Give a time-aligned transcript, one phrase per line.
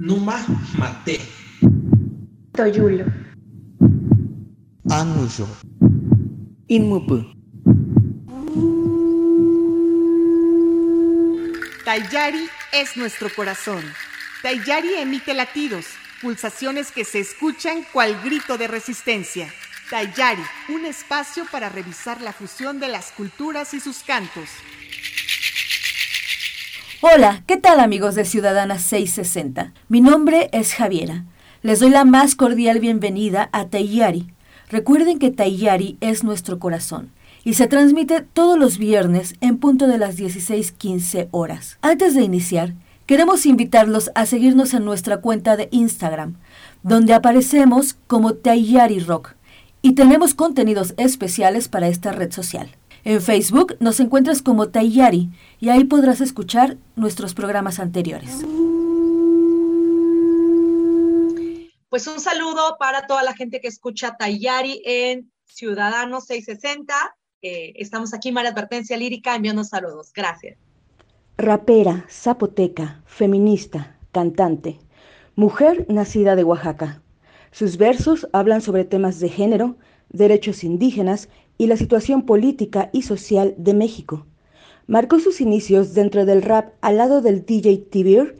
[0.00, 0.42] Numa
[0.78, 1.20] Mate.
[2.52, 3.04] Toyulo.
[4.88, 5.46] Anuyo.
[6.68, 7.22] Inmupu.
[11.84, 13.84] Tayari es nuestro corazón.
[14.40, 15.84] Tayari emite latidos,
[16.22, 19.52] pulsaciones que se escuchan cual grito de resistencia.
[19.90, 24.48] Tayari, un espacio para revisar la fusión de las culturas y sus cantos.
[27.02, 29.72] Hola, ¿qué tal amigos de Ciudadana 660?
[29.88, 31.24] Mi nombre es Javiera.
[31.62, 34.34] Les doy la más cordial bienvenida a Tayari.
[34.68, 37.10] Recuerden que Tayari es nuestro corazón
[37.42, 41.78] y se transmite todos los viernes en punto de las 16:15 horas.
[41.80, 42.74] Antes de iniciar,
[43.06, 46.36] queremos invitarlos a seguirnos en nuestra cuenta de Instagram,
[46.82, 49.36] donde aparecemos como Tayari Rock
[49.80, 52.68] y tenemos contenidos especiales para esta red social.
[53.04, 58.44] En Facebook nos encuentras como Tayari y ahí podrás escuchar nuestros programas anteriores.
[61.88, 66.94] Pues un saludo para toda la gente que escucha Tayari en Ciudadanos 660.
[67.42, 70.12] Eh, estamos aquí, María Advertencia Lírica, enviando saludos.
[70.14, 70.56] Gracias.
[71.36, 74.78] Rapera, zapoteca, feminista, cantante,
[75.34, 77.02] mujer nacida de Oaxaca.
[77.50, 79.76] Sus versos hablan sobre temas de género,
[80.10, 81.28] derechos indígenas
[81.60, 84.24] y la situación política y social de México.
[84.86, 88.38] Marcó sus inicios dentro del rap al lado del DJ Tibir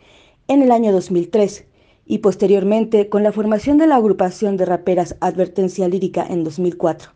[0.49, 1.67] en el año 2003
[2.07, 7.11] y posteriormente con la formación de la agrupación de raperas Advertencia Lírica en 2004.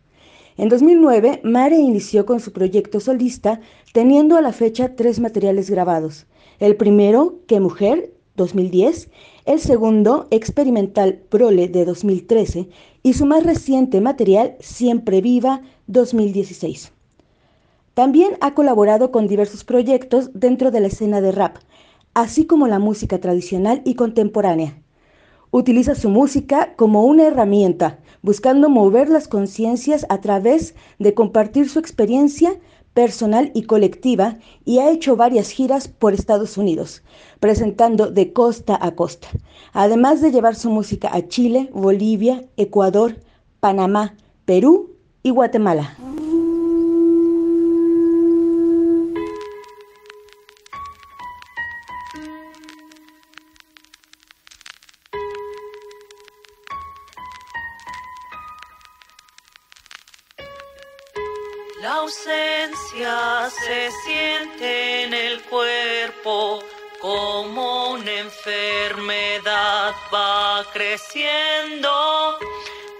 [0.57, 3.59] En 2009, Mare inició con su proyecto solista,
[3.91, 6.27] teniendo a la fecha tres materiales grabados.
[6.59, 9.09] El primero, Que Mujer, 2010,
[9.45, 12.69] el segundo, Experimental Prole de 2013,
[13.03, 16.91] y su más reciente material, Siempre Viva, 2016.
[17.93, 21.57] También ha colaborado con diversos proyectos dentro de la escena de rap,
[22.13, 24.81] así como la música tradicional y contemporánea.
[25.51, 31.79] Utiliza su música como una herramienta, buscando mover las conciencias a través de compartir su
[31.79, 32.59] experiencia
[32.95, 37.03] personal y colectiva y ha hecho varias giras por Estados Unidos,
[37.41, 39.27] presentando de costa a costa,
[39.73, 43.17] además de llevar su música a Chile, Bolivia, Ecuador,
[43.59, 45.97] Panamá, Perú y Guatemala.
[62.05, 66.63] Ausencia se siente en el cuerpo
[67.01, 72.37] como una enfermedad va creciendo.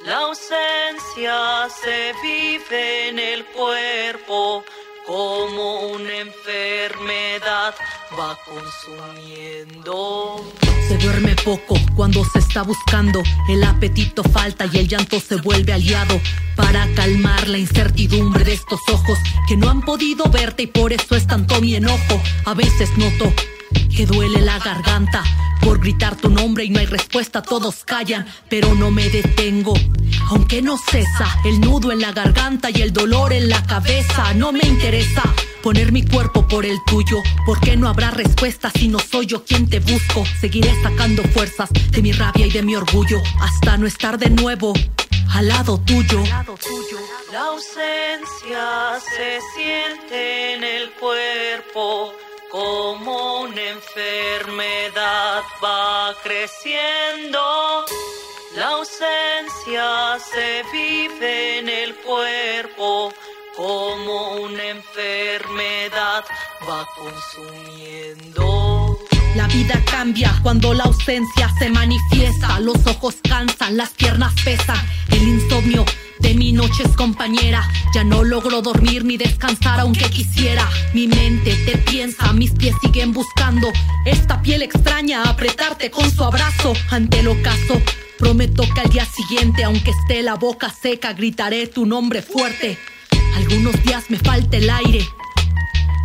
[0.06, 4.66] La ausencia se vive en el cuerpo
[5.06, 7.76] como una enfermedad
[8.18, 9.96] va consumiendo.
[10.88, 15.74] Se duerme poco cuando se está buscando, el apetito falta y el llanto se vuelve
[15.74, 16.20] aliado
[16.56, 19.18] para calmar la incertidumbre de estos ojos
[19.48, 22.22] que no han podido verte y por eso es tanto mi enojo.
[22.46, 23.34] A veces noto
[23.96, 25.24] que duele la garganta
[25.62, 29.74] por gritar tu nombre y no hay respuesta, todos callan, pero no me detengo.
[30.30, 34.52] Aunque no cesa el nudo en la garganta y el dolor en la cabeza, no
[34.52, 35.24] me interesa
[35.66, 39.68] poner mi cuerpo por el tuyo, porque no habrá respuesta si no soy yo quien
[39.68, 40.24] te busco.
[40.40, 44.74] Seguiré sacando fuerzas de mi rabia y de mi orgullo hasta no estar de nuevo
[45.34, 46.22] al lado tuyo.
[47.32, 52.14] La ausencia se siente en el cuerpo
[52.52, 57.86] como una enfermedad va creciendo.
[58.56, 63.12] La ausencia se vive en el cuerpo
[63.56, 66.26] como una enfermedad
[66.68, 69.00] va consumiendo.
[69.36, 72.60] La vida cambia cuando la ausencia se manifiesta.
[72.60, 74.78] Los ojos cansan, las piernas pesan.
[75.10, 75.86] El insomnio
[76.20, 77.68] de mi noche es compañera.
[77.94, 80.68] Ya no logro dormir ni descansar aunque quisiera.
[80.94, 83.72] Mi mente te piensa, mis pies siguen buscando
[84.06, 87.82] esta piel extraña, apretarte con su abrazo ante el ocaso.
[88.18, 92.78] Prometo que al día siguiente, aunque esté la boca seca, gritaré tu nombre fuerte.
[93.36, 95.08] Algunos días me falta el aire.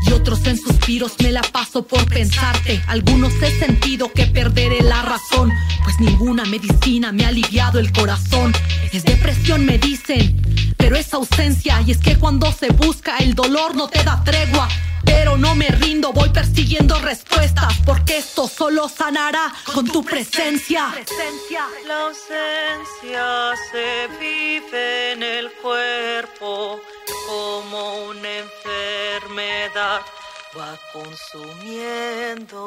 [0.06, 2.82] Y otros en suspiros me la paso por pensarte.
[2.88, 5.52] Algunos he sentido que perderé la razón,
[5.84, 8.52] pues ninguna medicina me ha aliviado el corazón.
[8.92, 11.80] Es depresión, me dicen, pero es ausencia.
[11.86, 14.68] Y es que cuando se busca, el dolor no te da tregua.
[15.04, 20.92] Pero no me rindo, voy persiguiendo respuestas, porque esto solo sanará con tu presencia.
[21.86, 26.80] La ausencia se vive en el cuerpo
[29.74, 32.60] va consumiendo.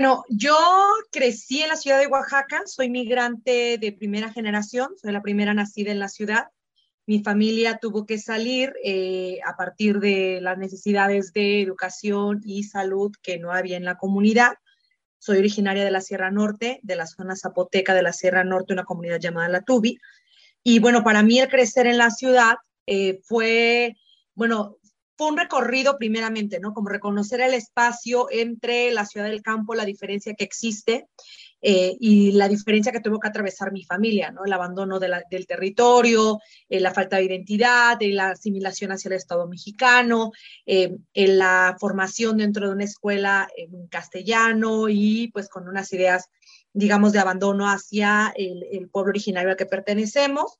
[0.00, 0.56] Bueno, yo
[1.12, 5.92] crecí en la ciudad de Oaxaca, soy migrante de primera generación, soy la primera nacida
[5.92, 6.46] en la ciudad.
[7.04, 13.12] Mi familia tuvo que salir eh, a partir de las necesidades de educación y salud
[13.20, 14.54] que no había en la comunidad.
[15.18, 18.84] Soy originaria de la Sierra Norte, de la zona zapoteca de la Sierra Norte, una
[18.84, 19.98] comunidad llamada La Tubi.
[20.62, 22.54] Y bueno, para mí el crecer en la ciudad
[22.86, 23.98] eh, fue,
[24.34, 24.78] bueno,
[25.20, 26.72] fue un recorrido primeramente, ¿no?
[26.72, 31.08] Como reconocer el espacio entre la ciudad del campo, la diferencia que existe
[31.60, 34.46] eh, y la diferencia que tuvo que atravesar mi familia, ¿no?
[34.46, 36.40] El abandono del territorio,
[36.70, 40.32] eh, la falta de identidad, la asimilación hacia el Estado mexicano,
[40.64, 46.30] eh, la formación dentro de una escuela en castellano y pues con unas ideas,
[46.72, 50.58] digamos, de abandono hacia el pueblo originario al que pertenecemos.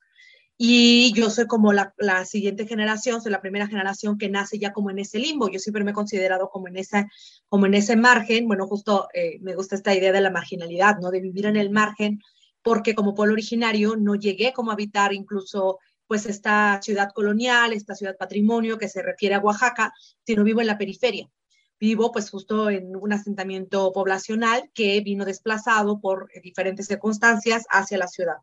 [0.63, 4.75] Y yo soy como la, la, siguiente generación, soy la primera generación que nace ya
[4.75, 5.49] como en ese limbo.
[5.49, 7.09] Yo siempre me he considerado como en, esa,
[7.49, 8.47] como en ese margen.
[8.47, 11.11] Bueno, justo eh, me gusta esta idea de la marginalidad, ¿no?
[11.11, 12.21] De vivir en el margen,
[12.61, 17.95] porque como pueblo originario no llegué como a habitar incluso pues esta ciudad colonial, esta
[17.95, 19.95] ciudad patrimonio que se refiere a Oaxaca,
[20.27, 21.31] sino vivo en la periferia.
[21.79, 28.09] Vivo pues justo en un asentamiento poblacional que vino desplazado por diferentes circunstancias hacia la
[28.09, 28.37] ciudad.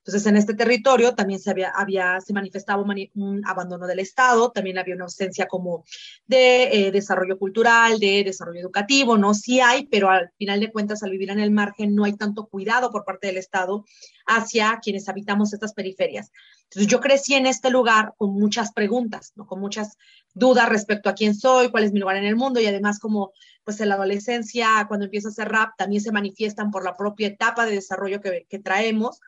[0.00, 4.78] Entonces, en este territorio también se, había, había, se manifestaba un, abandono del Estado, también
[4.78, 5.84] había una ausencia como
[6.26, 9.34] de eh, desarrollo cultural, de desarrollo educativo, ¿no?
[9.34, 12.46] Sí hay, pero al final de cuentas, al vivir en el margen, no hay tanto
[12.46, 13.84] cuidado por parte del Estado
[14.26, 16.32] hacia quienes habitamos estas periferias.
[16.64, 19.46] Entonces, yo crecí en este lugar con muchas preguntas, ¿no?
[19.46, 19.98] Con muchas
[20.32, 23.32] dudas respecto a quién soy, cuál es mi lugar en el mundo y además como
[23.64, 27.28] pues en la adolescencia, cuando empiezo a hacer rap, también se manifiestan por la propia
[27.28, 29.20] etapa de desarrollo que, que traemos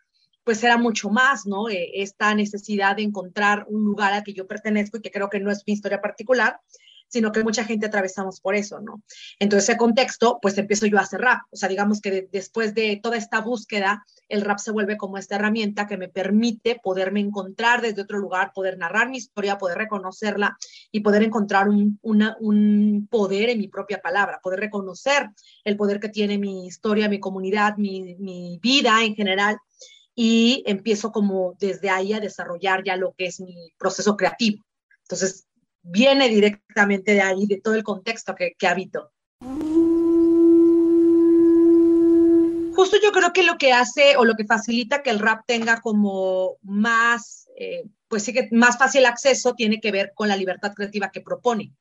[0.45, 1.69] pues era mucho más, ¿no?
[1.69, 5.41] Eh, esta necesidad de encontrar un lugar al que yo pertenezco y que creo que
[5.41, 6.61] no es mi historia particular,
[7.13, 9.03] sino que mucha gente atravesamos por eso, ¿no?
[9.39, 11.43] Entonces, ese contexto, pues empiezo yo a hacer rap.
[11.51, 15.35] O sea, digamos que después de toda esta búsqueda, el rap se vuelve como esta
[15.35, 20.57] herramienta que me permite poderme encontrar desde otro lugar, poder narrar mi historia, poder reconocerla
[20.91, 25.29] y poder encontrar un, un poder en mi propia palabra, poder reconocer
[25.65, 29.59] el poder que tiene mi historia, mi comunidad, mi, mi vida en general
[30.15, 34.65] y empiezo como desde ahí a desarrollar ya lo que es mi proceso creativo.
[35.03, 35.47] Entonces,
[35.83, 39.11] viene directamente de ahí, de todo el contexto que, que habito.
[42.75, 45.81] Justo yo creo que lo que hace o lo que facilita que el rap tenga
[45.81, 50.73] como más, eh, pues sí que más fácil acceso tiene que ver con la libertad
[50.75, 51.73] creativa que propone.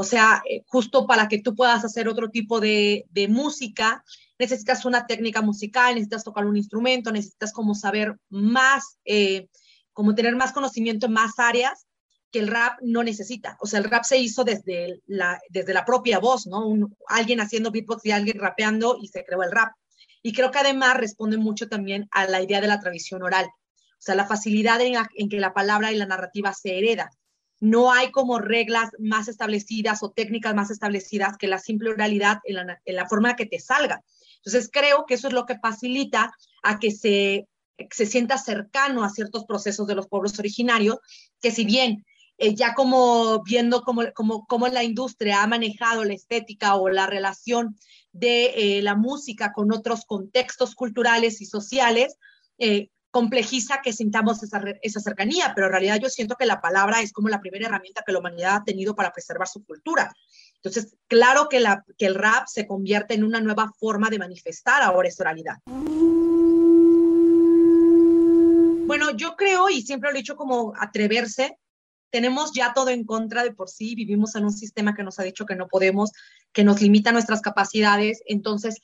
[0.00, 4.04] O sea, eh, justo para que tú puedas hacer otro tipo de, de música,
[4.38, 9.48] necesitas una técnica musical, necesitas tocar un instrumento, necesitas como saber más, eh,
[9.92, 11.88] como tener más conocimiento en más áreas
[12.30, 13.56] que el rap no necesita.
[13.60, 16.64] O sea, el rap se hizo desde la, desde la propia voz, ¿no?
[16.64, 19.72] Un, alguien haciendo beatbox y alguien rapeando y se creó el rap.
[20.22, 23.46] Y creo que además responde mucho también a la idea de la tradición oral.
[23.46, 27.10] O sea, la facilidad en, en que la palabra y la narrativa se hereda
[27.60, 32.54] no hay como reglas más establecidas o técnicas más establecidas que la simple oralidad en
[32.54, 34.02] la, en forma que te salga.
[34.36, 37.48] Entonces, creo que eso es lo que facilita a que se,
[37.90, 40.98] se sienta cercano a ciertos procesos de los pueblos originarios,
[41.40, 42.04] que si bien
[42.40, 47.76] eh, ya como viendo cómo, cómo, la industria ha manejado la estética o la relación
[48.12, 52.16] de eh, la música con otros contextos culturales y sociales,
[52.58, 57.00] eh, complejiza que sintamos esa, esa, cercanía, pero en realidad yo siento que la palabra
[57.00, 60.14] es como la primera herramienta que la humanidad ha tenido para preservar su cultura.
[60.54, 64.82] Entonces, claro que, la, que el rap se convierte en una nueva forma de manifestar
[64.82, 65.56] ahora esa oralidad.
[68.86, 71.58] Bueno, yo creo, y siempre lo he dicho como atreverse,
[72.10, 75.24] tenemos ya todo en contra de por sí, vivimos en un sistema que nos ha
[75.24, 76.12] dicho que no podemos,
[76.52, 78.80] que nos limita nuestras capacidades, entonces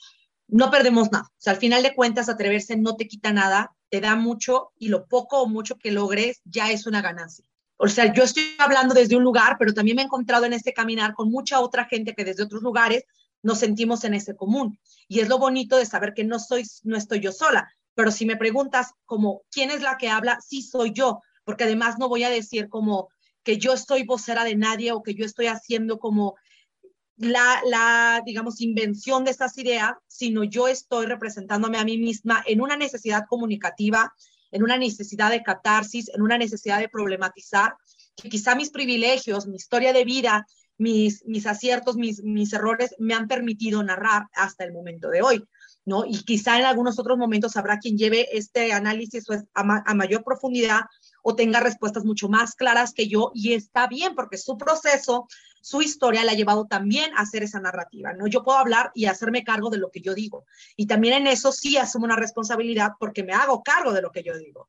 [0.49, 1.27] no perdemos nada.
[1.31, 4.89] O sea, al final de cuentas, atreverse no te quita nada, te da mucho y
[4.89, 7.45] lo poco o mucho que logres ya es una ganancia.
[7.77, 10.73] O sea, yo estoy hablando desde un lugar, pero también me he encontrado en este
[10.73, 13.05] caminar con mucha otra gente que desde otros lugares
[13.41, 14.81] nos sentimos en ese común.
[15.07, 17.73] Y es lo bonito de saber que no, soy, no estoy yo sola.
[17.95, 20.41] Pero si me preguntas como, ¿quién es la que habla?
[20.41, 23.11] Sí soy yo, porque además no voy a decir como
[23.45, 26.35] que yo estoy vocera de nadie o que yo estoy haciendo como
[27.17, 32.61] la, la, digamos, invención de estas ideas, sino yo estoy representándome a mí misma en
[32.61, 34.13] una necesidad comunicativa,
[34.51, 37.77] en una necesidad de catarsis, en una necesidad de problematizar,
[38.17, 40.47] que quizá mis privilegios, mi historia de vida,
[40.79, 45.45] mis, mis aciertos, mis, mis errores me han permitido narrar hasta el momento de hoy.
[45.85, 46.05] ¿no?
[46.05, 50.83] Y quizá en algunos otros momentos habrá quien lleve este análisis a, mayor profundidad
[51.23, 55.29] o tenga respuestas mucho más claras que yo y está bien porque su proceso,
[55.65, 58.27] su historia le ha llevado también a hacer esa narrativa, ¿no?
[58.27, 60.45] Yo puedo hablar y hacerme cargo de lo que yo digo
[60.77, 64.23] y también en eso sí asumo una responsabilidad porque me hago cargo de lo que
[64.23, 64.69] yo digo.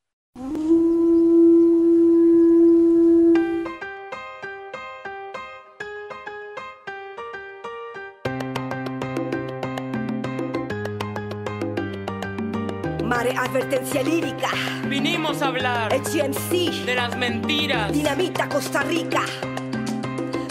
[13.03, 14.49] Mare advertencia lírica.
[14.87, 15.93] Vinimos a hablar.
[15.93, 16.85] HMC.
[16.85, 17.91] De las mentiras.
[17.91, 19.25] Dinamita Costa Rica.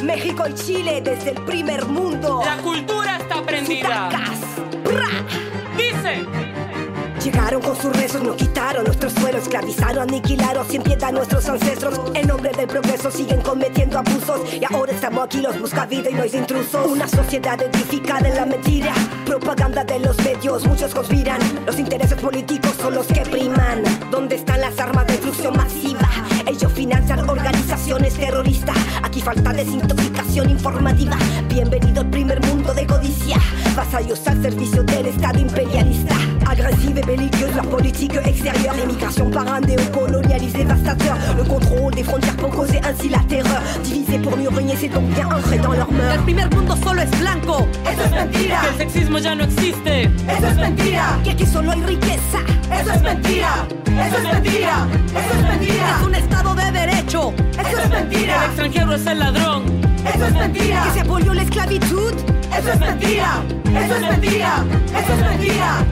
[0.04, 2.42] México y Chile desde el primer mundo.
[2.44, 4.10] La cultura está prendida.
[5.76, 6.26] Dice.
[7.24, 11.98] Llegaron con sus rezos, nos quitaron nuestro suelo, esclavizaron, aniquilaron sin piedad a nuestros ancestros.
[12.12, 16.14] En nombre del progreso siguen cometiendo abusos y ahora estamos aquí los busca vida y
[16.14, 16.86] no hay intrusos.
[16.86, 18.92] Una sociedad edificada en la mentira,
[19.24, 21.40] propaganda de los medios, muchos conspiran.
[21.64, 23.82] Los intereses políticos son los que priman.
[24.10, 26.10] ¿Dónde están las armas de destrucción masiva?
[26.46, 28.76] Ellos financian organizaciones terroristas.
[29.02, 31.16] Aquí falta desintoxicación informativa.
[31.48, 33.38] Bienvenido al primer mundo de codicia.
[33.74, 36.14] Vasallos al servicio del Estado imperialista.
[36.46, 38.76] Agresive belliqueuse, la politique extérieure.
[38.76, 41.16] L'immigration par un néocolonialisme dévastateur.
[41.36, 43.62] Le contrôle des frontières pour causer ainsi la terreur.
[43.82, 46.14] Diviser pour mieux régner, c'est donc bien ancré dans leur mœurs.
[46.14, 47.66] El primer mundo solo es blanco.
[47.90, 48.60] Eso es mentira.
[48.60, 50.02] Que el sexismo ya no existe.
[50.04, 51.18] Eso es mentira.
[51.24, 52.38] Que aquí solo hay riqueza.
[52.70, 53.66] Eso es mentira.
[53.86, 54.86] Eso es mentira.
[55.08, 56.03] Eso es mentira.
[58.94, 59.64] Extranjero es el ladrón.
[60.14, 60.84] Eso es mentira.
[60.84, 62.12] Que se apoyó la esclavitud.
[62.56, 63.42] Eso es mentira.
[63.64, 64.64] Eso es mentira.
[64.86, 65.86] Eso es mentira.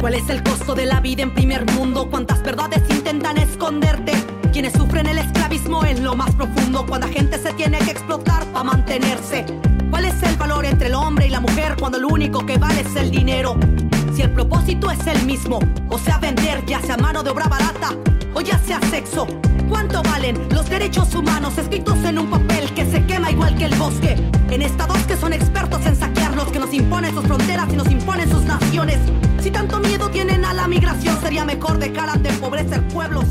[0.00, 2.08] ¿Cuál es el costo de la vida en primer mundo?
[2.10, 4.12] ¿Cuántas verdades intentan esconderte?
[4.52, 8.44] Quienes sufren el esclavismo en lo más profundo, cuando la gente se tiene que explotar
[8.46, 9.44] para mantenerse.
[9.90, 12.80] ¿Cuál es el valor entre el hombre y la mujer cuando lo único que vale
[12.80, 13.56] es el dinero?
[14.18, 17.96] Si el propósito es el mismo, o sea vender ya sea mano de obra barata
[18.34, 19.28] o ya sea sexo,
[19.68, 23.76] ¿cuánto valen los derechos humanos escritos en un papel que se quema igual que el
[23.76, 24.16] bosque?
[24.50, 28.28] En estados que son expertos en saquearlos, que nos imponen sus fronteras y nos imponen
[28.28, 28.98] sus naciones.
[29.40, 33.26] Si tanto miedo tienen a la migración, sería mejor dejar de empobrecer pueblos.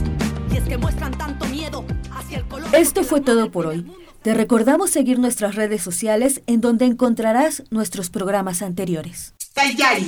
[0.53, 1.83] Y es que muestran tanto miedo
[2.15, 2.73] hacia el color.
[2.73, 3.85] Esto fue todo por hoy.
[4.21, 9.33] Te recordamos seguir nuestras redes sociales en donde encontrarás nuestros programas anteriores.
[9.57, 10.07] Tayari.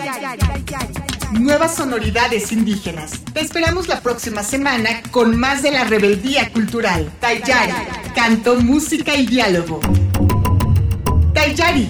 [1.31, 3.13] Nuevas sonoridades indígenas.
[3.33, 7.11] Te esperamos la próxima semana con más de la rebeldía cultural.
[7.19, 7.73] Tayari.
[8.13, 9.79] Canto, música y diálogo.
[11.33, 11.89] Tayari